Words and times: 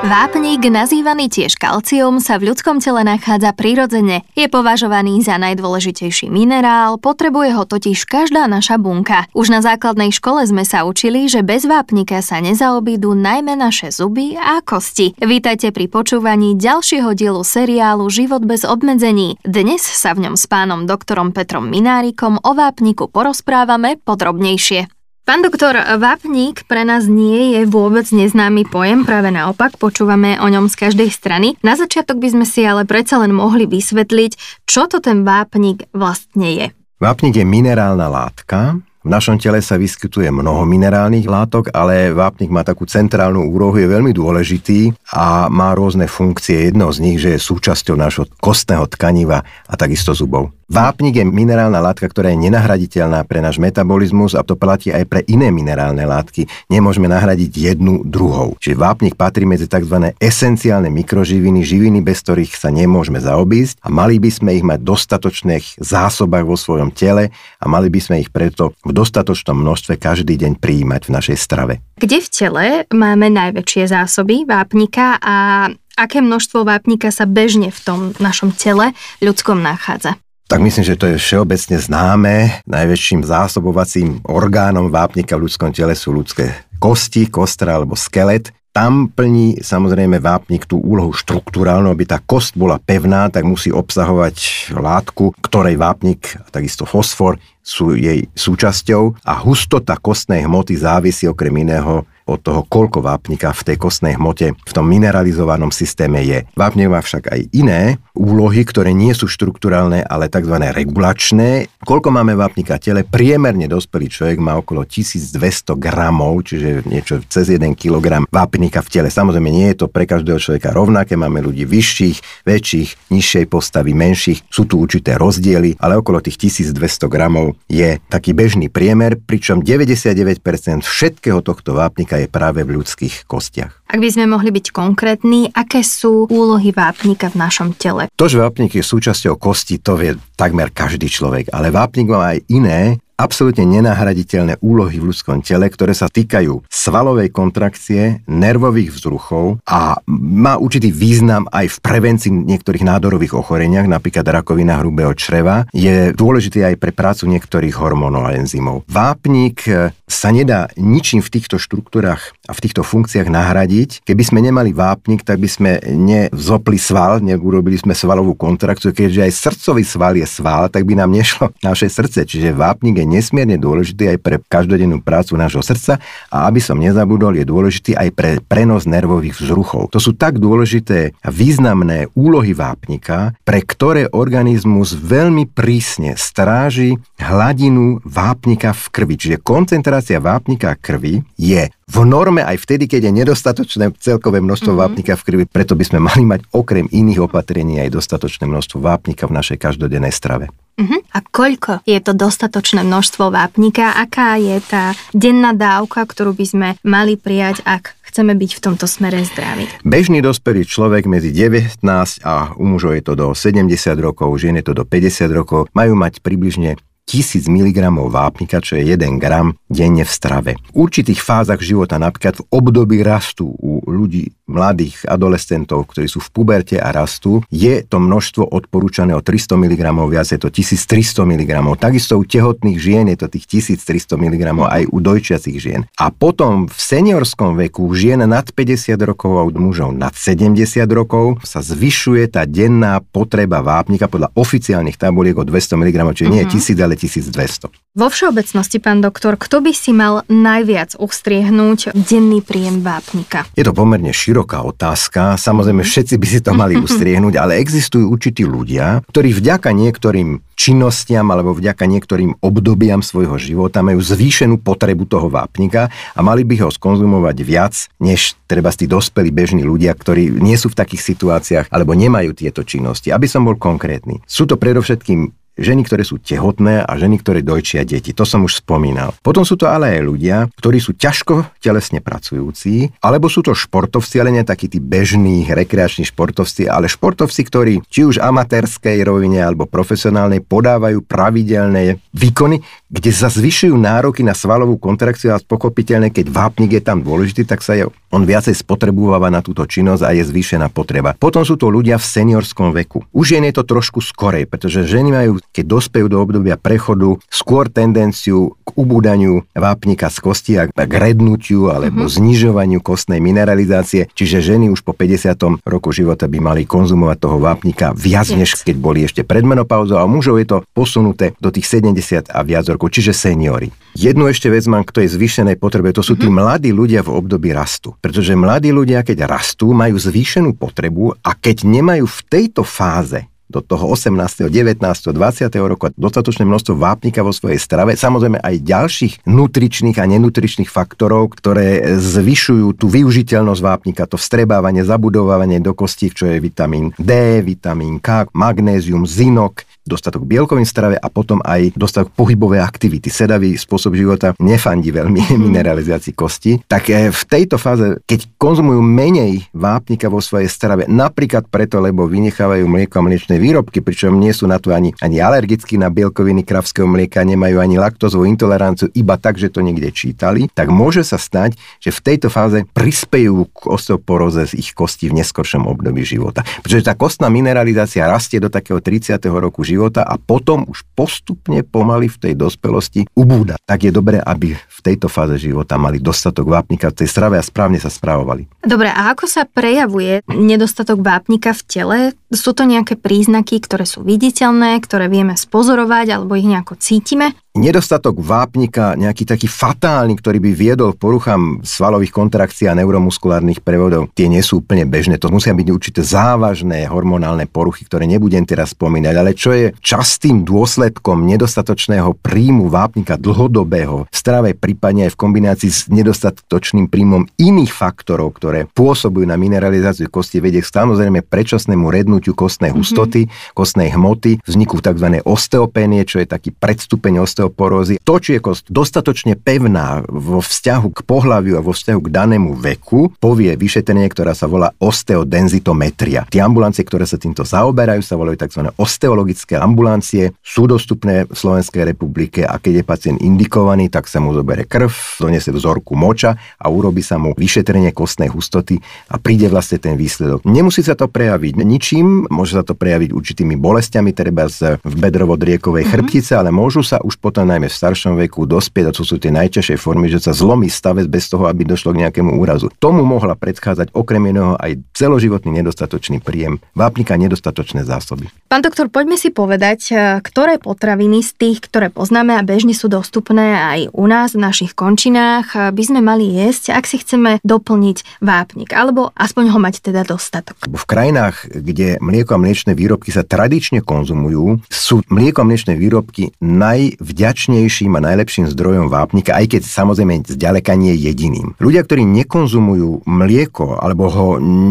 Vápnik, 0.00 0.64
nazývaný 0.64 1.28
tiež 1.28 1.60
kalcium, 1.60 2.24
sa 2.24 2.40
v 2.40 2.48
ľudskom 2.48 2.80
tele 2.80 3.04
nachádza 3.04 3.52
prirodzene. 3.52 4.24
Je 4.32 4.48
považovaný 4.48 5.20
za 5.20 5.36
najdôležitejší 5.36 6.32
minerál, 6.32 6.96
potrebuje 6.96 7.52
ho 7.52 7.68
totiž 7.68 8.08
každá 8.08 8.48
naša 8.48 8.80
bunka. 8.80 9.28
Už 9.36 9.52
na 9.52 9.60
základnej 9.60 10.08
škole 10.08 10.40
sme 10.48 10.64
sa 10.64 10.88
učili, 10.88 11.28
že 11.28 11.44
bez 11.44 11.68
vápnika 11.68 12.24
sa 12.24 12.40
nezaobídu 12.40 13.12
najmä 13.12 13.52
naše 13.60 13.92
zuby 13.92 14.40
a 14.40 14.64
kosti. 14.64 15.12
Vítajte 15.20 15.68
pri 15.68 15.92
počúvaní 15.92 16.56
ďalšieho 16.56 17.12
dielu 17.12 17.44
seriálu 17.44 18.08
Život 18.08 18.48
bez 18.48 18.64
obmedzení. 18.64 19.36
Dnes 19.44 19.84
sa 19.84 20.16
v 20.16 20.24
ňom 20.24 20.34
s 20.40 20.48
pánom 20.48 20.88
doktorom 20.88 21.36
Petrom 21.36 21.68
Minárikom 21.68 22.40
o 22.40 22.52
vápniku 22.56 23.12
porozprávame 23.12 24.00
podrobnejšie. 24.00 24.99
Pán 25.30 25.46
doktor, 25.46 25.78
vápnik 26.02 26.66
pre 26.66 26.82
nás 26.82 27.06
nie 27.06 27.54
je 27.54 27.62
vôbec 27.62 28.02
neznámy 28.10 28.66
pojem, 28.66 29.06
práve 29.06 29.30
naopak 29.30 29.78
počúvame 29.78 30.34
o 30.42 30.50
ňom 30.50 30.66
z 30.66 30.74
každej 30.74 31.06
strany. 31.06 31.54
Na 31.62 31.78
začiatok 31.78 32.18
by 32.18 32.34
sme 32.34 32.42
si 32.42 32.66
ale 32.66 32.82
predsa 32.82 33.22
len 33.22 33.30
mohli 33.30 33.62
vysvetliť, 33.70 34.34
čo 34.66 34.90
to 34.90 34.98
ten 34.98 35.22
vápnik 35.22 35.86
vlastne 35.94 36.50
je. 36.50 36.66
Vápnik 36.98 37.38
je 37.38 37.46
minerálna 37.46 38.10
látka, 38.10 38.82
v 39.00 39.08
našom 39.08 39.40
tele 39.40 39.64
sa 39.64 39.80
vyskytuje 39.80 40.28
mnoho 40.28 40.68
minerálnych 40.68 41.24
látok, 41.24 41.72
ale 41.72 42.12
vápnik 42.12 42.52
má 42.52 42.60
takú 42.60 42.84
centrálnu 42.84 43.48
úrohu, 43.48 43.80
je 43.80 43.88
veľmi 43.88 44.12
dôležitý 44.12 44.92
a 45.16 45.48
má 45.48 45.72
rôzne 45.72 46.04
funkcie. 46.04 46.68
Jedno 46.68 46.92
z 46.92 47.00
nich, 47.00 47.16
že 47.16 47.32
je 47.32 47.40
súčasťou 47.40 47.96
nášho 47.96 48.28
kostného 48.44 48.84
tkaniva 48.92 49.40
a 49.64 49.74
takisto 49.80 50.12
zubov. 50.12 50.52
Vápnik 50.70 51.18
je 51.18 51.26
minerálna 51.26 51.82
látka, 51.82 52.06
ktorá 52.06 52.30
je 52.30 52.46
nenahraditeľná 52.46 53.26
pre 53.26 53.42
náš 53.42 53.58
metabolizmus 53.58 54.38
a 54.38 54.46
to 54.46 54.54
platí 54.54 54.94
aj 54.94 55.02
pre 55.10 55.26
iné 55.26 55.50
minerálne 55.50 56.06
látky. 56.06 56.46
Nemôžeme 56.70 57.10
nahradiť 57.10 57.74
jednu 57.74 58.06
druhou. 58.06 58.54
Čiže 58.62 58.78
vápnik 58.78 59.18
patrí 59.18 59.50
medzi 59.50 59.66
tzv. 59.66 60.14
esenciálne 60.22 60.86
mikroživiny, 60.94 61.66
živiny, 61.66 62.06
bez 62.06 62.22
ktorých 62.22 62.54
sa 62.54 62.70
nemôžeme 62.70 63.18
zaobísť 63.18 63.82
a 63.82 63.90
mali 63.90 64.22
by 64.22 64.30
sme 64.30 64.50
ich 64.54 64.62
mať 64.62 64.78
dostatočných 64.86 65.82
zásobách 65.82 66.46
vo 66.46 66.54
svojom 66.54 66.94
tele 66.94 67.34
a 67.58 67.64
mali 67.66 67.90
by 67.90 67.98
sme 67.98 68.22
ich 68.22 68.30
preto 68.30 68.70
v 68.86 68.94
dostatočnom 69.00 69.56
množstve 69.56 69.96
každý 69.96 70.36
deň 70.36 70.60
prijímať 70.60 71.08
v 71.08 71.14
našej 71.16 71.36
strave. 71.40 71.72
Kde 71.96 72.20
v 72.20 72.28
tele 72.28 72.66
máme 72.92 73.32
najväčšie 73.32 73.88
zásoby 73.88 74.44
vápnika 74.44 75.16
a 75.16 75.68
aké 75.96 76.20
množstvo 76.20 76.68
vápnika 76.68 77.08
sa 77.08 77.24
bežne 77.24 77.72
v 77.72 77.80
tom 77.80 78.00
našom 78.20 78.52
tele 78.52 78.92
ľudskom 79.24 79.64
nachádza? 79.64 80.20
tak 80.50 80.66
myslím, 80.66 80.82
že 80.82 80.98
to 80.98 81.06
je 81.06 81.14
všeobecne 81.14 81.78
známe. 81.78 82.66
Najväčším 82.66 83.22
zásobovacím 83.22 84.18
orgánom 84.26 84.90
vápnika 84.90 85.38
v 85.38 85.46
ľudskom 85.46 85.70
tele 85.70 85.94
sú 85.94 86.10
ľudské 86.10 86.66
kosti, 86.82 87.30
kostra 87.30 87.78
alebo 87.78 87.94
skelet. 87.94 88.50
Tam 88.74 89.06
plní 89.06 89.62
samozrejme 89.62 90.18
vápnik 90.18 90.66
tú 90.66 90.82
úlohu 90.82 91.14
štruktúrálnu, 91.14 91.90
aby 91.90 92.02
tá 92.02 92.18
kost 92.18 92.58
bola 92.58 92.82
pevná, 92.82 93.30
tak 93.30 93.46
musí 93.46 93.70
obsahovať 93.70 94.70
látku, 94.74 95.38
ktorej 95.38 95.78
vápnik 95.78 96.34
takisto 96.50 96.82
fosfor 96.82 97.38
sú 97.60 97.92
jej 97.92 98.26
súčasťou 98.32 99.20
a 99.24 99.32
hustota 99.40 100.00
kostnej 100.00 100.44
hmoty 100.48 100.76
závisí 100.80 101.28
okrem 101.28 101.52
iného 101.60 102.08
od 102.28 102.38
toho, 102.40 102.62
koľko 102.68 103.00
vápnika 103.02 103.50
v 103.56 103.72
tej 103.72 103.76
kostnej 103.80 104.14
hmote 104.20 104.52
v 104.54 104.72
tom 104.72 104.86
mineralizovanom 104.86 105.74
systéme 105.74 106.22
je. 106.22 106.46
Vápnik 106.54 106.92
má 106.92 107.00
však 107.02 107.32
aj 107.32 107.40
iné 107.56 107.98
úlohy, 108.14 108.62
ktoré 108.62 108.92
nie 108.92 109.16
sú 109.16 109.26
štruktúralné, 109.26 110.04
ale 110.04 110.28
tzv. 110.28 110.56
regulačné. 110.60 111.66
Koľko 111.82 112.12
máme 112.12 112.36
vápnika 112.36 112.76
v 112.76 112.82
tele? 112.84 113.00
Priemerne 113.02 113.66
dospelý 113.66 114.06
človek 114.12 114.38
má 114.38 114.54
okolo 114.60 114.84
1200 114.84 115.40
gramov, 115.80 116.44
čiže 116.44 116.84
niečo 116.84 117.24
cez 117.26 117.48
1 117.50 117.72
kg 117.74 118.22
vápnika 118.28 118.84
v 118.84 118.88
tele. 118.92 119.08
Samozrejme, 119.08 119.48
nie 119.48 119.72
je 119.72 119.82
to 119.82 119.86
pre 119.88 120.04
každého 120.04 120.36
človeka 120.36 120.76
rovnaké. 120.76 121.16
Máme 121.16 121.40
ľudí 121.40 121.64
vyšších, 121.64 122.46
väčších, 122.46 123.10
nižšej 123.10 123.44
postavy, 123.48 123.96
menších. 123.96 124.46
Sú 124.52 124.68
tu 124.68 124.78
určité 124.78 125.16
rozdiely, 125.16 125.80
ale 125.80 125.96
okolo 125.96 126.20
tých 126.20 126.36
1200 126.52 127.08
gramov 127.08 127.56
je 127.66 127.96
taký 128.12 128.36
bežný 128.36 128.68
priemer, 128.68 129.16
pričom 129.16 129.64
99% 129.64 130.44
všetkého 130.84 131.40
tohto 131.40 131.72
vápnika 131.74 132.19
je 132.24 132.28
práve 132.28 132.60
v 132.62 132.76
ľudských 132.80 133.24
kostiach. 133.24 133.88
Ak 133.90 133.98
by 133.98 134.08
sme 134.08 134.30
mohli 134.30 134.54
byť 134.54 134.70
konkrétni, 134.70 135.50
aké 135.50 135.82
sú 135.82 136.30
úlohy 136.30 136.70
vápnika 136.70 137.32
v 137.32 137.40
našom 137.40 137.74
tele? 137.74 138.06
To, 138.14 138.26
že 138.30 138.38
vápnik 138.38 138.78
je 138.78 138.84
súčasťou 138.84 139.34
kosti, 139.40 139.82
to 139.82 139.98
vie 139.98 140.14
takmer 140.38 140.70
každý 140.70 141.10
človek, 141.10 141.50
ale 141.50 141.74
vápnik 141.74 142.06
má 142.06 142.36
aj 142.36 142.38
iné 142.52 143.02
absolútne 143.20 143.68
nenahraditeľné 143.68 144.64
úlohy 144.64 144.96
v 144.96 145.12
ľudskom 145.12 145.44
tele, 145.44 145.68
ktoré 145.68 145.92
sa 145.92 146.08
týkajú 146.08 146.64
svalovej 146.72 147.28
kontrakcie, 147.28 148.24
nervových 148.24 148.96
vzruchov 148.96 149.60
a 149.68 150.00
má 150.08 150.56
určitý 150.56 150.88
význam 150.88 151.44
aj 151.52 151.76
v 151.76 151.80
prevencii 151.84 152.32
niektorých 152.32 152.88
nádorových 152.88 153.36
ochoreniach, 153.36 153.84
napríklad 153.84 154.24
rakovina 154.24 154.80
hrubého 154.80 155.12
čreva. 155.12 155.68
Je 155.76 156.16
dôležitý 156.16 156.64
aj 156.64 156.80
pre 156.80 156.96
prácu 156.96 157.28
niektorých 157.28 157.76
hormónov 157.76 158.32
a 158.32 158.34
enzymov. 158.40 158.88
Vápnik 158.88 159.68
e, 159.68 159.92
sa 160.08 160.32
nedá 160.32 160.72
ničím 160.80 161.20
v 161.20 161.32
týchto 161.36 161.60
štruktúrach 161.60 162.32
a 162.48 162.56
v 162.56 162.62
týchto 162.64 162.80
funkciách 162.80 163.28
nahradiť. 163.28 163.90
Keby 164.08 164.22
sme 164.24 164.40
nemali 164.40 164.72
vápnik, 164.72 165.22
tak 165.22 165.38
by 165.38 165.48
sme 165.50 165.70
nezopli 165.84 166.80
sval, 166.80 167.20
neurobili 167.20 167.76
sme 167.76 167.92
svalovú 167.92 168.32
kontrakciu, 168.32 168.96
keďže 168.96 169.28
aj 169.28 169.32
srdcový 169.36 169.84
sval 169.84 170.14
je 170.16 170.26
sval, 170.26 170.72
tak 170.72 170.88
by 170.88 170.96
nám 170.96 171.12
nešlo 171.12 171.52
naše 171.60 171.92
srdce. 171.92 172.24
Čiže 172.24 172.56
vápnik 172.56 173.02
je 173.02 173.09
nesmierne 173.10 173.58
dôležitý 173.58 174.14
aj 174.14 174.18
pre 174.22 174.36
každodennú 174.38 175.02
prácu 175.02 175.34
nášho 175.34 175.66
srdca 175.66 175.98
a 176.30 176.46
aby 176.46 176.62
som 176.62 176.78
nezabudol, 176.78 177.34
je 177.34 177.42
dôležitý 177.42 177.98
aj 177.98 178.08
pre 178.14 178.30
prenos 178.38 178.86
nervových 178.86 179.34
vzruchov. 179.42 179.90
To 179.90 179.98
sú 179.98 180.14
tak 180.14 180.38
dôležité 180.38 181.18
a 181.18 181.28
významné 181.34 182.06
úlohy 182.14 182.54
vápnika, 182.54 183.34
pre 183.42 183.66
ktoré 183.66 184.06
organizmus 184.14 184.94
veľmi 184.94 185.50
prísne 185.50 186.14
stráži 186.14 186.94
hladinu 187.18 187.98
vápnika 188.06 188.70
v 188.70 188.84
krvi. 188.94 189.14
Čiže 189.18 189.42
koncentrácia 189.42 190.22
vápnika 190.22 190.78
krvi 190.78 191.26
je 191.34 191.66
v 191.90 192.06
norme 192.06 192.46
aj 192.46 192.62
vtedy, 192.62 192.86
keď 192.86 193.10
je 193.10 193.12
nedostatočné 193.26 193.84
celkové 193.98 194.38
množstvo 194.38 194.70
mm-hmm. 194.70 194.86
vápnika 194.86 195.18
v 195.18 195.24
krvi. 195.26 195.44
Preto 195.50 195.74
by 195.74 195.84
sme 195.84 195.98
mali 195.98 196.22
mať 196.22 196.46
okrem 196.54 196.86
iných 196.86 197.26
opatrení 197.26 197.82
aj 197.82 197.98
dostatočné 197.98 198.46
množstvo 198.46 198.78
vápnika 198.78 199.26
v 199.26 199.34
našej 199.34 199.58
každodennej 199.58 200.14
strave. 200.14 200.46
Uh-huh. 200.80 200.96
A 201.12 201.18
koľko 201.20 201.84
je 201.84 201.98
to 202.00 202.16
dostatočné 202.16 202.86
množstvo 202.86 203.28
vápnika? 203.28 204.00
Aká 204.00 204.40
je 204.40 204.62
tá 204.64 204.96
denná 205.12 205.52
dávka, 205.52 206.06
ktorú 206.08 206.32
by 206.32 206.46
sme 206.46 206.68
mali 206.80 207.20
prijať, 207.20 207.60
ak 207.68 208.00
chceme 208.06 208.32
byť 208.32 208.50
v 208.56 208.60
tomto 208.64 208.86
smere 208.88 209.20
zdraví? 209.26 209.68
Bežný 209.84 210.24
dospelý 210.24 210.64
človek 210.64 211.04
medzi 211.04 211.34
19 211.34 211.84
a 212.24 212.56
u 212.56 212.64
mužov 212.64 212.96
je 212.96 213.02
to 213.04 213.12
do 213.12 213.36
70 213.36 213.68
rokov, 214.00 214.32
žien 214.40 214.56
je 214.56 214.64
to 214.64 214.72
do 214.72 214.88
50 214.88 215.28
rokov, 215.36 215.68
majú 215.76 215.92
mať 215.98 216.24
približne 216.24 216.80
1000 217.10 217.50
mg 217.50 217.90
vápnika, 217.90 218.62
čo 218.62 218.78
je 218.78 218.86
1 218.86 219.18
gram 219.18 219.58
denne 219.66 220.06
v 220.06 220.12
strave. 220.14 220.50
V 220.70 220.86
určitých 220.86 221.18
fázach 221.18 221.58
života, 221.58 221.98
napríklad 221.98 222.38
v 222.38 222.46
období 222.54 223.02
rastu 223.02 223.50
u 223.50 223.82
ľudí, 223.82 224.30
mladých 224.50 225.06
adolescentov, 225.06 225.86
ktorí 225.94 226.10
sú 226.10 226.18
v 226.18 226.30
puberte 226.34 226.76
a 226.76 226.90
rastú, 226.90 227.46
je 227.54 227.86
to 227.86 228.02
množstvo 228.02 228.50
odporúčané 228.50 229.14
o 229.14 229.22
300 229.22 229.54
mg, 229.54 229.82
viac 230.10 230.26
je 230.26 230.38
to 230.42 230.50
1300 230.50 231.22
mg. 231.22 231.52
Takisto 231.78 232.18
u 232.18 232.26
tehotných 232.26 232.78
žien 232.82 233.06
je 233.14 233.16
to 233.22 233.30
tých 233.30 233.46
1300 233.78 234.18
mg 234.18 234.42
aj 234.66 234.82
u 234.90 234.98
dojčiacich 234.98 235.56
žien. 235.62 235.86
A 235.94 236.10
potom 236.10 236.66
v 236.66 236.74
seniorskom 236.74 237.54
veku 237.54 237.86
žien 237.94 238.18
nad 238.26 238.50
50 238.50 238.98
rokov 239.06 239.32
a 239.38 239.42
u 239.46 239.50
mužov 239.54 239.94
nad 239.94 240.12
70 240.12 240.58
rokov 240.90 241.38
sa 241.46 241.62
zvyšuje 241.62 242.34
tá 242.34 242.42
denná 242.44 242.98
potreba 243.00 243.62
vápnika 243.62 244.10
podľa 244.10 244.34
oficiálnych 244.34 244.98
tabuliek 244.98 245.38
o 245.38 245.46
200 245.46 245.78
mg, 245.78 245.96
čiže 246.12 246.28
nie 246.28 246.42
je 246.42 246.58
1000, 246.58 246.74
mhm. 246.74 246.82
ale 246.82 246.94
1200. 247.00 247.72
Vo 247.90 248.06
všeobecnosti, 248.06 248.78
pán 248.78 249.02
doktor, 249.02 249.34
kto 249.34 249.58
by 249.64 249.72
si 249.74 249.90
mal 249.90 250.22
najviac 250.30 250.94
ustriehnúť 250.94 251.90
denný 251.96 252.38
príjem 252.38 252.86
vápnika? 252.86 253.50
Je 253.58 253.66
to 253.66 253.74
pomerne 253.74 254.14
široká 254.14 254.62
otázka. 254.62 255.34
Samozrejme, 255.34 255.82
všetci 255.82 256.14
by 256.14 256.26
si 256.28 256.38
to 256.38 256.54
mali 256.54 256.78
ustriehnúť, 256.86 257.34
ale 257.40 257.58
existujú 257.58 258.06
určití 258.06 258.46
ľudia, 258.46 259.02
ktorí 259.10 259.34
vďaka 259.34 259.74
niektorým 259.74 260.38
činnostiam 260.60 261.24
alebo 261.32 261.56
vďaka 261.56 261.88
niektorým 261.88 262.36
obdobiam 262.44 263.00
svojho 263.00 263.40
života 263.40 263.80
majú 263.80 264.04
zvýšenú 264.04 264.60
potrebu 264.60 265.08
toho 265.08 265.32
vápnika 265.32 265.88
a 266.12 266.20
mali 266.20 266.44
by 266.44 266.60
ho 266.60 266.68
skonzumovať 266.68 267.36
viac, 267.40 267.74
než 267.96 268.36
treba 268.44 268.68
tí 268.68 268.84
dospelí 268.84 269.32
bežní 269.32 269.64
ľudia, 269.64 269.96
ktorí 269.96 270.36
nie 270.36 270.60
sú 270.60 270.68
v 270.68 270.78
takých 270.78 271.16
situáciách 271.16 271.66
alebo 271.72 271.96
nemajú 271.96 272.36
tieto 272.36 272.60
činnosti. 272.60 273.08
Aby 273.08 273.24
som 273.24 273.48
bol 273.48 273.56
konkrétny. 273.56 274.20
Sú 274.28 274.44
to 274.44 274.60
predovšetkým 274.60 275.39
ženy, 275.60 275.84
ktoré 275.84 276.02
sú 276.02 276.16
tehotné 276.18 276.80
a 276.82 276.92
ženy, 276.96 277.20
ktoré 277.20 277.44
dojčia 277.44 277.84
deti. 277.84 278.16
To 278.16 278.24
som 278.24 278.42
už 278.48 278.64
spomínal. 278.64 279.12
Potom 279.20 279.44
sú 279.44 279.60
to 279.60 279.68
ale 279.68 280.00
aj 280.00 280.02
ľudia, 280.02 280.36
ktorí 280.56 280.80
sú 280.80 280.96
ťažko 280.96 281.60
telesne 281.60 282.00
pracujúci, 282.00 282.88
alebo 283.04 283.28
sú 283.28 283.44
to 283.44 283.52
športovci, 283.52 284.16
ale 284.18 284.32
nie 284.32 284.42
takí 284.42 284.66
tí 284.66 284.80
bežní 284.80 285.44
rekreační 285.52 286.08
športovci, 286.08 286.66
ale 286.66 286.88
športovci, 286.88 287.40
ktorí 287.44 287.74
či 287.86 288.08
už 288.08 288.18
amatérskej 288.24 289.04
rovine 289.04 289.44
alebo 289.44 289.68
profesionálnej 289.68 290.40
podávajú 290.40 291.04
pravidelné 291.04 292.00
výkony, 292.16 292.64
kde 292.90 293.14
sa 293.14 293.30
zvyšujú 293.30 293.78
nároky 293.78 294.26
na 294.26 294.34
svalovú 294.34 294.74
kontrakciu 294.74 295.30
a 295.30 295.38
pochopiteľne, 295.38 296.10
keď 296.10 296.26
vápnik 296.26 296.74
je 296.74 296.82
tam 296.82 297.06
dôležitý, 297.06 297.46
tak 297.46 297.62
sa 297.62 297.78
je, 297.78 297.86
on 298.10 298.26
viacej 298.26 298.58
spotrebúva 298.58 299.22
na 299.30 299.38
túto 299.38 299.62
činnosť 299.62 300.02
a 300.02 300.10
je 300.10 300.26
zvýšená 300.26 300.66
potreba. 300.74 301.14
Potom 301.14 301.46
sú 301.46 301.54
to 301.54 301.70
ľudia 301.70 302.02
v 302.02 302.06
seniorskom 302.10 302.74
veku. 302.74 303.06
Už 303.14 303.38
je 303.38 303.54
to 303.54 303.62
trošku 303.62 304.02
skorej, 304.02 304.50
pretože 304.50 304.90
ženy 304.90 305.10
majú, 305.14 305.32
keď 305.54 305.64
dospejú 305.70 306.06
do 306.10 306.18
obdobia 306.18 306.58
prechodu, 306.58 307.14
skôr 307.30 307.70
tendenciu 307.70 308.58
k 308.66 308.68
ubúdaniu 308.74 309.46
vápnika 309.54 310.10
z 310.10 310.18
kosti 310.18 310.52
a 310.58 310.66
k 310.66 310.92
rednutiu 310.98 311.70
alebo 311.70 312.06
mm-hmm. 312.06 312.16
znižovaniu 312.18 312.78
kostnej 312.82 313.22
mineralizácie. 313.22 314.10
Čiže 314.10 314.42
ženy 314.42 314.66
už 314.74 314.82
po 314.82 314.90
50. 314.94 315.62
roku 315.62 315.94
života 315.94 316.26
by 316.26 316.38
mali 316.42 316.62
konzumovať 316.66 317.18
toho 317.22 317.38
vápnika 317.38 317.94
viac, 317.94 318.26
yes. 318.26 318.38
než 318.38 318.50
keď 318.66 318.76
boli 318.78 319.06
ešte 319.06 319.22
pred 319.22 319.46
menopauzou 319.46 320.02
a 320.02 320.10
mužov 320.10 320.42
je 320.42 320.46
to 320.46 320.58
posunuté 320.74 321.38
do 321.38 321.54
tých 321.54 321.70
70 321.70 322.30
a 322.30 322.40
viac 322.42 322.66
rokov, 322.66 322.79
čiže 322.88 323.12
seniory. 323.12 323.68
Jednu 323.98 324.30
ešte 324.30 324.46
vec 324.46 324.64
mám 324.70 324.86
k 324.86 325.02
tej 325.02 325.06
zvýšenej 325.12 325.58
potrebe, 325.58 325.90
to 325.90 326.00
sú 326.00 326.14
tí 326.14 326.30
mm-hmm. 326.30 326.40
mladí 326.40 326.70
ľudia 326.70 327.02
v 327.02 327.10
období 327.10 327.50
rastu. 327.50 327.98
Pretože 327.98 328.38
mladí 328.38 328.70
ľudia, 328.70 329.02
keď 329.02 329.26
rastú, 329.26 329.74
majú 329.74 329.98
zvýšenú 329.98 330.54
potrebu 330.54 331.18
a 331.20 331.34
keď 331.34 331.66
nemajú 331.66 332.06
v 332.06 332.20
tejto 332.30 332.62
fáze 332.62 333.26
do 333.50 333.58
toho 333.58 333.90
18., 333.90 334.46
19., 334.46 334.78
20. 334.78 335.50
roku 335.66 335.90
dostatočné 335.98 336.46
množstvo 336.46 336.78
vápnika 336.78 337.26
vo 337.26 337.34
svojej 337.34 337.58
strave, 337.58 337.98
samozrejme 337.98 338.38
aj 338.38 338.62
ďalších 338.62 339.14
nutričných 339.26 339.98
a 339.98 340.06
nenutričných 340.06 340.70
faktorov, 340.70 341.34
ktoré 341.34 341.98
zvyšujú 341.98 342.78
tú 342.78 342.86
využiteľnosť 342.86 343.60
vápnika, 343.60 344.06
to 344.06 344.14
vstrebávanie, 344.14 344.86
zabudovávanie 344.86 345.58
do 345.58 345.74
kostí, 345.74 346.14
čo 346.14 346.30
je 346.30 346.38
vitamín 346.38 346.94
D, 346.94 347.42
vitamín 347.42 347.98
K, 347.98 348.30
magnézium, 348.30 349.02
zinok, 349.02 349.66
dostatok 349.90 350.22
bielkovín 350.22 350.62
v 350.62 350.70
strave 350.70 350.96
a 350.96 351.10
potom 351.10 351.42
aj 351.42 351.74
dostatok 351.74 352.14
pohybovej 352.14 352.62
aktivity. 352.62 353.10
Sedavý 353.10 353.58
spôsob 353.58 353.98
života 353.98 354.38
nefandí 354.38 354.94
veľmi 354.94 355.34
mm. 355.34 355.40
mineralizácii 355.50 356.14
kosti. 356.14 356.62
Tak 356.70 356.94
v 356.94 357.22
tejto 357.26 357.58
fáze, 357.58 357.98
keď 358.06 358.30
konzumujú 358.38 358.78
menej 358.78 359.50
vápnika 359.50 360.06
vo 360.06 360.22
svojej 360.22 360.46
strave, 360.46 360.86
napríklad 360.86 361.50
preto, 361.50 361.82
lebo 361.82 362.06
vynechávajú 362.06 362.64
mlieko 362.70 363.02
a 363.02 363.04
mliečne 363.10 363.36
výrobky, 363.42 363.82
pričom 363.82 364.14
nie 364.14 364.30
sú 364.30 364.46
na 364.46 364.62
to 364.62 364.70
ani, 364.70 364.94
ani 365.02 365.18
alergickí 365.18 365.80
na 365.80 365.90
bielkoviny 365.90 366.46
kravského 366.46 366.86
mlieka, 366.86 367.26
nemajú 367.26 367.58
ani 367.58 367.80
laktózovú 367.80 368.28
intoleranciu, 368.28 368.92
iba 368.92 369.16
tak, 369.16 369.40
že 369.40 369.48
to 369.50 369.64
niekde 369.64 369.90
čítali, 369.90 370.46
tak 370.52 370.68
môže 370.68 371.02
sa 371.02 371.16
stať, 371.16 371.56
že 371.80 371.90
v 371.90 372.00
tejto 372.04 372.28
fáze 372.28 372.62
prispejú 372.76 373.48
k 373.50 373.58
osteoporóze 373.66 374.52
z 374.52 374.60
ich 374.60 374.70
kosti 374.76 375.08
v 375.08 375.24
neskoršom 375.24 375.64
období 375.64 376.04
života. 376.04 376.44
Pretože 376.60 376.86
tá 376.86 376.94
kostná 376.94 377.32
mineralizácia 377.32 378.04
rastie 378.04 378.36
do 378.36 378.52
takého 378.52 378.78
30. 378.84 379.16
roku 379.32 379.64
života 379.64 379.79
a 379.88 380.20
potom 380.20 380.68
už 380.68 380.84
postupne 380.92 381.64
pomaly 381.64 382.12
v 382.12 382.18
tej 382.28 382.34
dospelosti 382.36 383.08
ubúda. 383.16 383.56
Tak 383.64 383.88
je 383.88 383.92
dobré, 383.94 384.20
aby 384.20 384.52
v 384.52 384.80
tejto 384.84 385.08
fáze 385.08 385.40
života 385.40 385.80
mali 385.80 385.96
dostatok 385.96 386.44
vápnika 386.44 386.92
v 386.92 387.04
tej 387.04 387.08
strave 387.08 387.40
a 387.40 387.44
správne 387.44 387.80
sa 387.80 387.88
správovali. 387.88 388.44
Dobre, 388.60 388.92
a 388.92 389.12
ako 389.16 389.24
sa 389.24 389.48
prejavuje 389.48 390.20
nedostatok 390.28 391.00
vápnika 391.00 391.56
v 391.56 391.62
tele? 391.64 391.98
Sú 392.30 392.52
to 392.52 392.68
nejaké 392.68 393.00
príznaky, 393.00 393.58
ktoré 393.64 393.88
sú 393.88 394.04
viditeľné, 394.04 394.78
ktoré 394.84 395.08
vieme 395.08 395.34
spozorovať 395.34 396.20
alebo 396.20 396.36
ich 396.36 396.46
nejako 396.46 396.76
cítime? 396.78 397.34
Nedostatok 397.58 398.22
vápnika, 398.22 398.94
nejaký 398.94 399.26
taký 399.26 399.50
fatálny, 399.50 400.14
ktorý 400.14 400.38
by 400.38 400.50
viedol 400.54 400.94
k 400.94 401.02
poruchám 401.02 401.66
svalových 401.66 402.14
kontrakcií 402.14 402.70
a 402.70 402.78
neuromuskulárnych 402.78 403.58
prevodov, 403.66 404.06
tie 404.14 404.30
nie 404.30 404.38
sú 404.38 404.62
úplne 404.62 404.86
bežné. 404.86 405.18
To 405.18 405.34
musia 405.34 405.50
byť 405.50 405.68
určité 405.70 406.00
závažné 406.06 406.86
hormonálne 406.86 407.50
poruchy, 407.50 407.82
ktoré 407.82 408.06
nebudem 408.06 408.46
teraz 408.46 408.70
spomínať, 408.78 409.14
ale 409.18 409.34
čo 409.34 409.50
je 409.50 409.74
častým 409.82 410.46
dôsledkom 410.46 411.26
nedostatočného 411.26 412.14
príjmu 412.22 412.70
vápnika 412.70 413.18
dlhodobého 413.18 414.06
v 414.06 414.14
strave, 414.14 414.54
prípadne 414.54 415.10
aj 415.10 415.18
v 415.18 415.20
kombinácii 415.20 415.70
s 415.70 415.80
nedostatočným 415.90 416.86
príjmom 416.86 417.26
iných 417.34 417.72
faktorov, 417.74 418.38
ktoré 418.38 418.70
pôsobujú 418.70 419.26
na 419.26 419.34
mineralizáciu 419.34 420.06
kosti, 420.06 420.38
vedie 420.38 420.62
k 420.62 420.70
samozrejme 420.70 421.26
predčasnému 421.26 421.90
rednutiu 421.90 422.32
kostnej 422.38 422.70
hustoty, 422.70 423.26
mm-hmm. 423.26 423.54
kostnej 423.58 423.90
hmoty, 423.90 424.38
vzniku 424.46 424.78
tzv. 424.78 425.18
osteopénie, 425.26 426.06
čo 426.06 426.22
je 426.22 426.30
taký 426.30 426.54
predstupeň 426.54 427.18
osteopénie 427.18 427.39
osteoporózy. 427.40 427.96
To, 428.04 428.20
či 428.20 428.36
je 428.36 428.44
kost 428.44 428.68
dostatočne 428.68 429.40
pevná 429.40 430.04
vo 430.04 430.44
vzťahu 430.44 430.88
k 430.92 431.00
pohľaviu 431.08 431.56
a 431.56 431.64
vo 431.64 431.72
vzťahu 431.72 432.00
k 432.04 432.12
danému 432.12 432.52
veku, 432.60 433.16
povie 433.16 433.56
vyšetrenie, 433.56 434.12
ktorá 434.12 434.36
sa 434.36 434.44
volá 434.44 434.76
osteodenzitometria. 434.76 436.28
Tie 436.28 436.44
ambulancie, 436.44 436.84
ktoré 436.84 437.08
sa 437.08 437.16
týmto 437.16 437.48
zaoberajú, 437.48 438.04
sa 438.04 438.20
volajú 438.20 438.36
tzv. 438.36 438.62
osteologické 438.76 439.56
ambulancie, 439.56 440.36
sú 440.44 440.68
dostupné 440.68 441.24
v 441.24 441.32
Slovenskej 441.32 441.88
republike 441.88 442.44
a 442.44 442.60
keď 442.60 442.82
je 442.82 442.84
pacient 442.84 443.18
indikovaný, 443.24 443.88
tak 443.88 444.04
sa 444.04 444.20
mu 444.20 444.36
zobere 444.36 444.68
krv, 444.68 444.92
donesie 445.16 445.54
vzorku 445.54 445.96
moča 445.96 446.36
a 446.60 446.66
urobí 446.68 447.00
sa 447.00 447.16
mu 447.16 447.32
vyšetrenie 447.32 447.96
kostnej 447.96 448.28
hustoty 448.28 448.76
a 449.08 449.16
príde 449.16 449.48
vlastne 449.48 449.80
ten 449.80 449.96
výsledok. 449.96 450.44
Nemusí 450.44 450.84
sa 450.84 450.92
to 450.92 451.08
prejaviť 451.08 451.56
ničím, 451.56 452.28
môže 452.28 452.58
sa 452.58 452.64
to 452.66 452.76
prejaviť 452.76 453.16
určitými 453.16 453.56
bolestiami, 453.56 454.12
treba 454.12 454.50
z 454.50 454.76
v 454.80 454.94
bedrovo-driekovej 454.98 455.86
mm-hmm. 455.86 456.02
chrbtice, 456.02 456.32
ale 456.34 456.50
môžu 456.50 456.82
sa 456.82 456.98
už 456.98 457.16
potom 457.30 457.46
najmä 457.46 457.70
v 457.70 457.78
staršom 457.78 458.18
veku 458.26 458.42
dospieť, 458.42 458.90
a 458.90 458.92
to 458.92 459.06
sú 459.06 459.22
tie 459.22 459.30
najťažšie 459.30 459.78
formy, 459.78 460.10
že 460.10 460.18
sa 460.18 460.34
zlomí 460.34 460.66
stavec 460.66 461.06
bez 461.06 461.30
toho, 461.30 461.46
aby 461.46 461.62
došlo 461.62 461.94
k 461.94 462.02
nejakému 462.02 462.34
úrazu. 462.34 462.66
Tomu 462.82 463.06
mohla 463.06 463.38
predchádzať 463.38 463.94
okrem 463.94 464.34
iného 464.34 464.58
aj 464.58 464.82
celoživotný 464.90 465.62
nedostatočný 465.62 466.18
príjem 466.18 466.58
vápnika, 466.74 467.14
nedostatočné 467.14 467.86
zásoby. 467.86 468.26
Pán 468.50 468.66
doktor, 468.66 468.90
poďme 468.90 469.14
si 469.14 469.30
povedať, 469.30 469.94
e, 469.94 470.18
ktoré 470.26 470.58
potraviny 470.58 471.22
z 471.22 471.30
tých, 471.38 471.62
ktoré 471.62 471.86
poznáme 471.94 472.34
a 472.34 472.42
bežne 472.42 472.74
sú 472.74 472.90
dostupné 472.90 473.62
aj 473.62 473.94
u 473.94 474.10
nás 474.10 474.34
v 474.34 474.42
našich 474.42 474.74
končinách, 474.74 475.54
e, 475.54 475.70
by 475.70 475.82
sme 475.86 476.02
mali 476.02 476.34
jesť, 476.34 476.74
ak 476.74 476.84
si 476.90 476.98
chceme 476.98 477.38
doplniť 477.46 478.18
vápnik, 478.18 478.74
alebo 478.74 479.14
aspoň 479.14 479.54
ho 479.54 479.58
mať 479.62 479.86
teda 479.86 480.02
dostatok. 480.02 480.58
V 480.66 480.84
krajinách, 480.90 481.46
kde 481.46 482.02
mlieko 482.02 482.34
a 482.34 482.42
mliečne 482.42 482.74
výrobky 482.74 483.14
sa 483.14 483.22
tradične 483.22 483.86
konzumujú, 483.86 484.66
sú 484.66 485.06
mlieko 485.06 485.46
a 485.46 485.46
mliečne 485.46 485.78
výrobky 485.78 486.34
najvďačnejšie 486.42 487.19
najvďačnejším 487.20 488.00
a 488.00 488.04
najlepším 488.08 488.48
zdrojom 488.48 488.88
vápnika, 488.88 489.36
aj 489.36 489.52
keď 489.52 489.62
samozrejme 489.68 490.24
zďaleka 490.24 490.72
nie 490.72 490.96
jediným. 490.96 491.52
Ľudia, 491.60 491.84
ktorí 491.84 492.08
nekonzumujú 492.08 493.04
mlieko 493.04 493.76
alebo 493.76 494.08
ho 494.08 494.26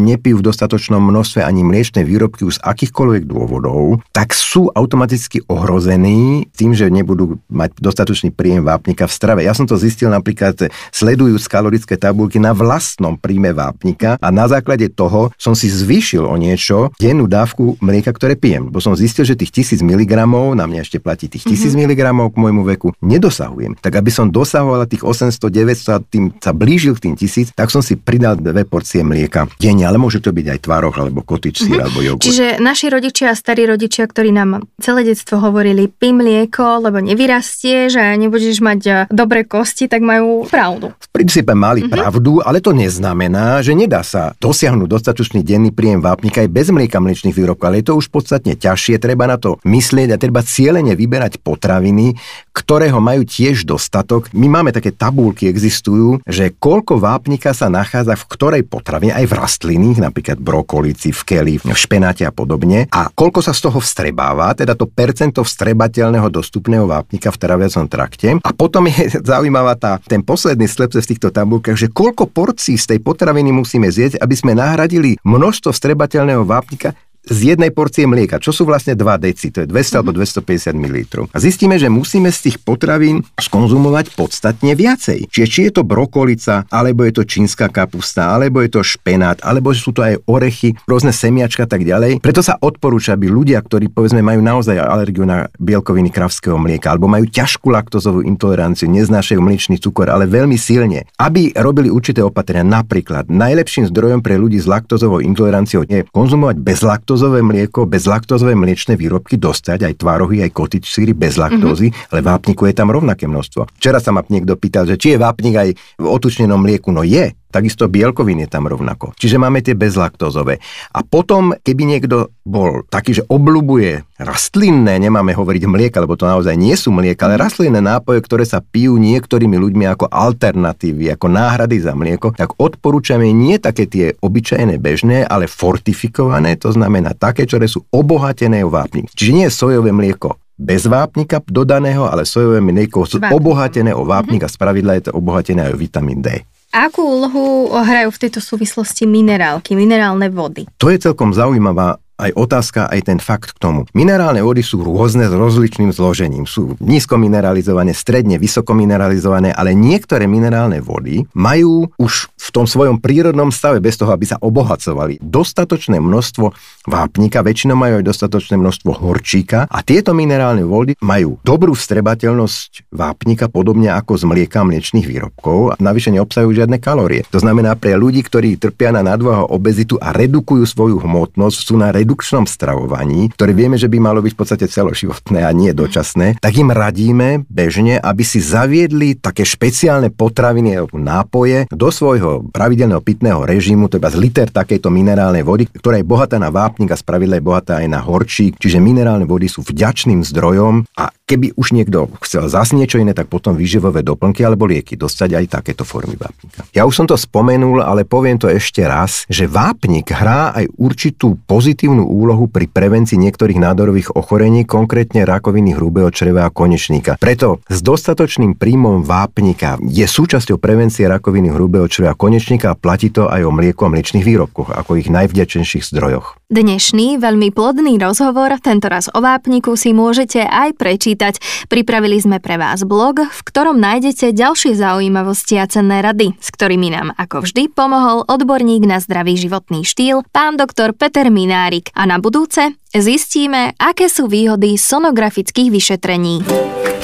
nepijú 0.09 0.41
v 0.41 0.49
dostatočnom 0.49 0.97
množstve 0.97 1.45
ani 1.45 1.61
mliečne 1.61 2.01
výrobky 2.01 2.49
už 2.49 2.57
z 2.57 2.63
akýchkoľvek 2.65 3.29
dôvodov, 3.29 4.01
tak 4.09 4.33
sú 4.33 4.73
automaticky 4.73 5.45
ohrození 5.45 6.49
tým, 6.57 6.73
že 6.73 6.89
nebudú 6.89 7.37
mať 7.53 7.77
dostatočný 7.77 8.33
príjem 8.33 8.65
vápnika 8.65 9.05
v 9.05 9.13
strave. 9.13 9.39
Ja 9.45 9.53
som 9.53 9.69
to 9.69 9.77
zistil 9.77 10.09
napríklad 10.09 10.73
sledujúc 10.89 11.45
kalorické 11.45 12.01
tabulky 12.01 12.41
na 12.41 12.57
vlastnom 12.57 13.13
príjme 13.13 13.53
vápnika 13.53 14.17
a 14.17 14.27
na 14.33 14.49
základe 14.49 14.89
toho 14.89 15.29
som 15.37 15.53
si 15.53 15.69
zvýšil 15.69 16.25
o 16.25 16.33
niečo 16.33 16.89
dennú 16.97 17.29
dávku 17.29 17.77
mlieka, 17.77 18.09
ktoré 18.09 18.33
pijem. 18.33 18.73
Bo 18.73 18.81
som 18.81 18.97
zistil, 18.97 19.21
že 19.21 19.37
tých 19.37 19.77
1000 19.77 19.85
mg, 19.85 20.25
na 20.57 20.65
mňa 20.65 20.81
ešte 20.81 20.97
platí 20.97 21.29
tých 21.29 21.45
1000 21.45 21.77
mm-hmm. 21.77 21.93
mg 21.93 22.01
môjmu 22.39 22.63
veku 22.63 22.95
nedosahujem. 23.03 23.75
Tak 23.83 23.99
aby 23.99 24.11
som 24.11 24.31
dosahoval 24.31 24.87
tých 24.87 25.03
800, 25.03 25.35
900 25.35 25.95
a 25.95 25.97
tým 25.99 26.31
sa 26.39 26.55
blížil 26.55 26.95
k 26.95 27.11
tým 27.11 27.15
tisíc, 27.19 27.51
tak 27.51 27.69
som 27.69 27.83
si 27.83 27.99
pridal 27.99 28.39
dve 28.39 28.63
porcie 28.63 29.03
mlieka 29.03 29.51
denne, 29.59 29.83
ale 29.83 29.99
môže 29.99 30.23
to 30.23 30.31
byť 30.31 30.47
aj 30.55 30.59
tvaroh, 30.63 30.95
alebo 30.95 31.21
kotič 31.21 31.67
sír, 31.67 31.75
mm-hmm. 31.75 31.83
alebo 31.83 31.99
jogurt. 31.99 32.25
Čiže 32.25 32.45
naši 32.63 32.87
rodičia 32.87 33.31
a 33.31 33.35
starí 33.35 33.67
rodičia, 33.67 34.07
ktorí 34.07 34.31
nám 34.31 34.65
celé 34.79 35.03
detstvo 35.05 35.43
hovorili, 35.43 35.91
pí 35.91 36.15
mlieko, 36.15 36.79
lebo 36.79 37.03
nevyrastie, 37.03 37.91
že 37.91 38.01
nebudeš 38.15 38.63
mať 38.63 38.81
eh, 38.87 38.95
dobré 39.11 39.43
kosti, 39.43 39.91
tak 39.91 40.01
majú 40.01 40.47
pravdu. 40.47 40.95
V 40.95 41.09
princípe 41.11 41.51
mali 41.51 41.83
mm-hmm. 41.85 41.93
pravdu, 41.93 42.39
ale 42.39 42.63
to 42.63 42.71
neznamená, 42.71 43.59
že 43.59 43.75
nedá 43.75 44.01
sa 44.05 44.33
dosiahnuť 44.39 44.87
dostatočný 44.87 45.41
denný 45.43 45.75
príjem 45.75 45.99
vápnika 45.99 46.45
aj 46.45 46.49
bez 46.49 46.67
mlieka 46.69 47.01
mliečných 47.01 47.35
výrobkov, 47.35 47.65
ale 47.67 47.81
je 47.81 47.87
to 47.91 47.97
už 47.97 48.07
podstatne 48.13 48.53
ťažšie, 48.55 49.01
treba 49.01 49.25
na 49.25 49.35
to 49.41 49.57
myslieť 49.65 50.15
a 50.15 50.21
treba 50.21 50.45
cieľene 50.45 50.93
vyberať 50.93 51.41
potraviny, 51.41 52.15
ktorého 52.53 52.99
majú 52.99 53.23
tiež 53.23 53.63
dostatok. 53.63 54.27
My 54.35 54.51
máme 54.51 54.75
také 54.75 54.91
tabulky, 54.91 55.47
existujú, 55.47 56.19
že 56.27 56.51
koľko 56.51 56.99
vápnika 56.99 57.55
sa 57.55 57.71
nachádza 57.71 58.19
v 58.19 58.27
ktorej 58.27 58.63
potravine, 58.67 59.15
aj 59.15 59.25
v 59.25 59.33
rastlinných, 59.37 60.03
napríklad 60.03 60.37
brokolici, 60.41 61.15
v 61.15 61.21
keli, 61.23 61.55
v 61.61 61.65
špenáte 61.71 62.27
a 62.27 62.33
podobne. 62.35 62.91
A 62.91 63.07
koľko 63.09 63.39
sa 63.39 63.55
z 63.55 63.69
toho 63.69 63.79
vstrebáva, 63.79 64.51
teda 64.53 64.75
to 64.75 64.89
percento 64.89 65.41
vstrebateľného 65.41 66.27
dostupného 66.27 66.83
vápnika 66.83 67.31
v 67.31 67.39
traviacom 67.39 67.85
trakte. 67.87 68.37
A 68.43 68.51
potom 68.51 68.85
je 68.91 69.17
zaujímavá 69.31 69.79
tá, 69.79 69.97
ten 70.03 70.19
posledný 70.19 70.67
slepce 70.67 70.99
v 70.99 71.09
týchto 71.15 71.31
tabulkách, 71.31 71.79
že 71.79 71.87
koľko 71.87 72.27
porcií 72.27 72.75
z 72.75 72.95
tej 72.95 72.99
potraviny 72.99 73.55
musíme 73.55 73.87
zjeť, 73.87 74.19
aby 74.19 74.35
sme 74.35 74.53
nahradili 74.53 75.15
množstvo 75.23 75.71
vstrebateľného 75.71 76.43
vápnika 76.43 76.91
z 77.29 77.55
jednej 77.55 77.69
porcie 77.69 78.07
mlieka, 78.07 78.39
čo 78.39 78.55
sú 78.55 78.63
vlastne 78.65 78.95
2 78.97 79.05
deci, 79.21 79.51
to 79.53 79.63
je 79.63 79.67
200 79.67 79.75
mm-hmm. 79.75 79.97
alebo 79.99 80.11
250 80.15 80.73
ml. 80.73 80.97
A 81.29 81.37
zistíme, 81.37 81.75
že 81.77 81.91
musíme 81.91 82.33
z 82.33 82.49
tých 82.49 82.57
potravín 82.63 83.21
skonzumovať 83.37 84.17
podstatne 84.17 84.73
viacej. 84.73 85.29
Čiže 85.29 85.47
či 85.47 85.59
je 85.69 85.71
to 85.77 85.83
brokolica, 85.85 86.65
alebo 86.73 87.05
je 87.05 87.13
to 87.21 87.23
čínska 87.27 87.69
kapusta, 87.69 88.33
alebo 88.33 88.63
je 88.65 88.73
to 88.73 88.81
špenát, 88.81 89.37
alebo 89.45 89.75
sú 89.75 89.93
to 89.93 90.01
aj 90.01 90.17
orechy, 90.25 90.73
rôzne 90.89 91.13
semiačka 91.13 91.67
a 91.67 91.69
tak 91.69 91.85
ďalej. 91.85 92.23
Preto 92.23 92.41
sa 92.41 92.57
odporúča, 92.57 93.13
aby 93.13 93.29
ľudia, 93.29 93.61
ktorí 93.61 93.91
povedzme 93.93 94.23
majú 94.23 94.41
naozaj 94.41 94.79
alergiu 94.79 95.27
na 95.27 95.51
bielkoviny 95.61 96.09
kravského 96.09 96.57
mlieka, 96.57 96.89
alebo 96.89 97.05
majú 97.11 97.29
ťažkú 97.29 97.69
laktozovú 97.69 98.25
intoleranciu, 98.25 98.89
neznášajú 98.89 99.39
mliečný 99.43 99.77
cukor, 99.77 100.09
ale 100.09 100.25
veľmi 100.25 100.57
silne, 100.57 101.05
aby 101.21 101.53
robili 101.53 101.91
určité 101.93 102.25
opatrenia. 102.25 102.65
Napríklad 102.65 103.29
najlepším 103.29 103.91
zdrojom 103.91 104.25
pre 104.25 104.39
ľudí 104.39 104.57
s 104.57 104.65
laktozovou 104.65 105.21
intoleranciou 105.21 105.85
je 105.85 106.05
konzumovať 106.09 106.57
bez 106.61 106.81
laktózy 106.81 107.08
laktózové 107.09 107.41
mlieko, 107.41 107.89
bez 107.89 108.05
laktózové 108.05 108.53
mliečne 108.53 108.93
výrobky 108.93 109.41
dostať, 109.41 109.81
aj 109.81 109.93
tvárohy, 109.97 110.45
aj 110.45 110.53
kotič 110.53 110.93
síry 110.93 111.17
bez 111.17 111.41
laktózy, 111.41 111.89
mm-hmm. 111.89 112.13
ale 112.13 112.21
vápniku 112.21 112.69
je 112.69 112.77
tam 112.77 112.93
rovnaké 112.93 113.25
množstvo. 113.25 113.65
Včera 113.81 113.97
sa 113.97 114.13
ma 114.13 114.21
niekto 114.29 114.53
pýtal, 114.53 114.85
že 114.85 114.93
či 114.93 115.17
je 115.17 115.17
vápnik 115.17 115.57
aj 115.57 115.69
v 115.73 116.05
otučnenom 116.05 116.61
mlieku. 116.61 116.93
No 116.93 117.01
je, 117.01 117.33
Takisto 117.49 117.89
bielkovín 117.89 118.45
je 118.45 118.49
tam 118.49 118.69
rovnako. 118.69 119.17
Čiže 119.17 119.41
máme 119.41 119.65
tie 119.65 119.73
bezlaktozové. 119.73 120.61
A 120.93 121.01
potom, 121.01 121.57
keby 121.57 121.97
niekto 121.97 122.29
bol 122.45 122.85
taký, 122.85 123.17
že 123.17 123.25
obľubuje 123.25 124.21
rastlinné, 124.21 125.01
nemáme 125.01 125.33
hovoriť 125.33 125.63
mlieka, 125.65 125.97
lebo 125.97 126.13
to 126.13 126.29
naozaj 126.29 126.53
nie 126.53 126.77
sú 126.77 126.93
mlieka, 126.93 127.25
ale 127.25 127.41
rastlinné 127.41 127.81
nápoje, 127.81 128.21
ktoré 128.21 128.45
sa 128.45 128.61
pijú 128.61 129.01
niektorými 129.01 129.57
ľuďmi 129.57 129.85
ako 129.89 130.13
alternatívy, 130.13 131.09
ako 131.17 131.25
náhrady 131.25 131.81
za 131.81 131.97
mlieko, 131.97 132.37
tak 132.37 132.53
odporúčame 132.61 133.33
nie 133.33 133.57
také 133.57 133.89
tie 133.89 134.13
obyčajné 134.21 134.77
bežné, 134.77 135.25
ale 135.25 135.49
fortifikované, 135.49 136.53
to 136.53 136.69
znamená 136.69 137.17
také, 137.17 137.49
ktoré 137.49 137.65
sú 137.65 137.81
obohatené 137.89 138.61
o 138.61 138.69
vápnik. 138.69 139.09
Čiže 139.17 139.33
nie 139.33 139.45
je 139.49 139.57
sojové 139.57 139.89
mlieko 139.89 140.37
bez 140.59 140.85
vápnika 140.85 141.39
dodaného, 141.47 142.05
ale 142.05 142.27
sojové 142.27 142.59
mlieko 142.59 143.07
sú 143.07 143.23
obohatené 143.23 143.95
o 143.95 144.03
vápnik 144.03 144.43
a 144.43 144.51
spravidla 144.51 144.99
je 144.99 145.03
to 145.07 145.11
obohatené 145.15 145.71
aj 145.71 145.73
o 145.73 145.81
vitamín 145.81 146.19
D. 146.19 146.43
Akú 146.69 147.01
úlohu 147.01 147.73
hrajú 147.73 148.13
v 148.13 148.21
tejto 148.21 148.45
súvislosti 148.45 149.09
minerálky, 149.09 149.73
minerálne 149.73 150.29
vody? 150.29 150.69
To 150.77 150.93
je 150.93 151.01
celkom 151.01 151.33
zaujímavá 151.33 151.97
aj 152.19 152.35
otázka, 152.35 152.91
aj 152.91 153.09
ten 153.09 153.17
fakt 153.17 153.55
k 153.55 153.61
tomu. 153.63 153.87
Minerálne 153.95 154.43
vody 154.43 154.59
sú 154.59 154.83
rôzne 154.83 155.31
s 155.31 155.33
rozličným 155.33 155.95
zložením. 155.95 156.43
Sú 156.43 156.75
nízko 156.83 157.15
mineralizované, 157.15 157.95
stredne 157.95 158.35
vysoko 158.35 158.75
mineralizované, 158.75 159.55
ale 159.55 159.71
niektoré 159.71 160.27
minerálne 160.27 160.83
vody 160.83 161.23
majú 161.31 161.87
už 161.95 162.29
v 162.49 162.51
tom 162.51 162.65
svojom 162.67 162.99
prírodnom 162.99 163.55
stave, 163.55 163.79
bez 163.79 163.95
toho, 163.95 164.11
aby 164.11 164.27
sa 164.27 164.35
obohacovali, 164.43 165.23
dostatočné 165.23 166.03
množstvo 166.03 166.51
vápnika, 166.91 167.39
väčšinou 167.39 167.79
majú 167.79 168.03
aj 168.03 168.05
dostatočné 168.11 168.59
množstvo 168.59 168.91
horčíka 168.99 169.71
a 169.71 169.79
tieto 169.79 170.11
minerálne 170.11 170.67
vody 170.67 170.99
majú 170.99 171.39
dobrú 171.47 171.71
vstrebateľnosť 171.71 172.91
vápnika, 172.91 173.47
podobne 173.47 173.95
ako 173.95 174.19
z 174.19 174.23
mlieka 174.27 174.67
mliečných 174.67 175.07
výrobkov 175.07 175.57
a 175.71 175.73
navyše 175.79 176.11
neobsahujú 176.11 176.51
žiadne 176.51 176.83
kalórie. 176.83 177.23
To 177.31 177.39
znamená 177.39 177.79
pre 177.79 177.95
ľudí, 177.95 178.27
ktorí 178.27 178.59
trpia 178.59 178.91
na 178.91 179.05
nadvahu 179.07 179.47
obezitu 179.47 179.95
a 180.03 180.11
redukujú 180.11 180.67
svoju 180.67 180.99
hmotnosť, 180.99 181.57
sú 181.63 181.79
na 181.79 181.95
redu- 181.95 182.09
redukčnom 182.09 182.49
stravovaní, 182.49 183.29
ktoré 183.37 183.53
vieme, 183.53 183.77
že 183.77 183.85
by 183.85 184.01
malo 184.01 184.25
byť 184.25 184.33
v 184.33 184.39
podstate 184.41 184.65
celoživotné 184.65 185.45
a 185.45 185.53
nie 185.53 185.77
dočasné, 185.77 186.41
tak 186.41 186.57
im 186.57 186.73
radíme 186.73 187.45
bežne, 187.45 188.01
aby 188.01 188.25
si 188.25 188.41
zaviedli 188.41 189.13
také 189.13 189.45
špeciálne 189.45 190.09
potraviny 190.09 190.73
alebo 190.73 190.97
nápoje 190.97 191.69
do 191.69 191.93
svojho 191.93 192.38
pravidelného 192.47 193.03
pitného 193.03 193.43
režimu, 193.43 193.91
to 193.91 193.99
iba 193.99 194.07
z 194.07 194.17
liter 194.17 194.47
takejto 194.47 194.87
minerálnej 194.87 195.43
vody, 195.43 195.67
ktorá 195.67 195.99
je 195.99 196.07
bohatá 196.07 196.39
na 196.39 196.47
vápnik 196.47 196.93
a 196.93 196.99
spravidla 196.99 197.39
je 197.39 197.43
bohatá 197.43 197.73
aj 197.83 197.87
na 197.91 197.99
horčík, 197.99 198.55
čiže 198.55 198.79
minerálne 198.79 199.27
vody 199.27 199.51
sú 199.51 199.65
vďačným 199.65 200.23
zdrojom 200.23 200.87
a 200.95 201.11
keby 201.29 201.53
už 201.53 201.77
niekto 201.77 202.09
chcel 202.25 202.49
zase 202.49 202.73
niečo 202.73 202.97
iné, 202.97 203.13
tak 203.13 203.29
potom 203.29 203.53
výživové 203.53 204.01
doplnky 204.01 204.41
alebo 204.41 204.65
lieky 204.65 204.97
dostať 204.97 205.29
aj 205.37 205.45
takéto 205.61 205.85
formy 205.85 206.17
vápnika. 206.17 206.65
Ja 206.73 206.89
už 206.89 207.03
som 207.03 207.05
to 207.05 207.17
spomenul, 207.17 207.81
ale 207.85 208.05
poviem 208.05 208.41
to 208.41 208.49
ešte 208.49 208.81
raz, 208.85 209.29
že 209.29 209.45
vápnik 209.45 210.09
hrá 210.09 210.53
aj 210.57 210.69
určitú 210.77 211.37
pozitívnu 211.45 212.05
úlohu 212.05 212.49
pri 212.49 212.65
prevencii 212.69 213.17
niektorých 213.17 213.61
nádorových 213.61 214.17
ochorení, 214.17 214.65
konkrétne 214.65 215.25
rakoviny 215.25 215.77
hrubého 215.77 216.09
čreva 216.09 216.45
a 216.45 216.53
konečníka. 216.53 217.17
Preto 217.21 217.61
s 217.69 217.81
dostatočným 217.85 218.57
príjmom 218.57 219.05
vápnika 219.05 219.77
je 219.85 220.05
súčasťou 220.05 220.57
prevencie 220.57 221.05
rakoviny 221.05 221.53
hrubého 221.53 221.85
čreva 221.85 222.13
a 222.13 222.17
konečníka 222.17 222.28
a 222.29 222.77
platí 222.77 223.09
to 223.09 223.25
aj 223.25 223.41
o 223.41 223.51
mlieku 223.51 223.85
a 223.85 223.91
mliečných 223.91 224.21
výrobkoch 224.21 224.69
ako 224.69 225.01
ich 225.01 225.09
najvďačnejších 225.09 225.89
zdrojoch. 225.89 226.37
Dnešný 226.49 227.17
veľmi 227.21 227.49
plodný 227.53 227.97
rozhovor, 227.97 228.53
tentoraz 228.61 229.09
o 229.13 229.21
vápniku, 229.21 229.77
si 229.77 229.93
môžete 229.93 230.45
aj 230.45 230.77
prečítať. 230.77 231.33
Pripravili 231.69 232.17
sme 232.21 232.37
pre 232.41 232.57
vás 232.57 232.85
blog, 232.85 233.21
v 233.25 233.41
ktorom 233.45 233.77
nájdete 233.77 234.33
ďalšie 234.33 234.77
zaujímavosti 234.77 235.57
a 235.61 235.65
cenné 235.69 236.01
rady, 236.01 236.33
s 236.37 236.49
ktorými 236.53 236.93
nám 236.93 237.13
ako 237.17 237.45
vždy 237.45 237.69
pomohol 237.73 238.25
odborník 238.25 238.85
na 238.85 238.97
zdravý 239.01 239.37
životný 239.37 239.85
štýl, 239.85 240.25
pán 240.29 240.57
doktor 240.57 240.93
Peter 240.97 241.29
Minárik. 241.29 241.93
A 241.93 242.09
na 242.09 242.17
budúce 242.17 242.77
zistíme, 242.93 243.77
aké 243.77 244.09
sú 244.09 244.25
výhody 244.25 244.77
sonografických 244.77 245.69
vyšetrení. 245.69 246.45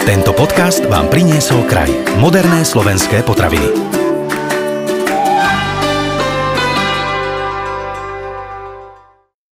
Tento 0.05 0.38
podcast 0.38 0.86
vám 0.86 1.10
priniesol 1.10 1.65
kraj. 1.65 1.89
Moderné 2.22 2.62
slovenské 2.62 3.25
potraviny. 3.25 3.94